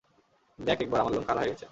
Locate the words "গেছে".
1.51-1.65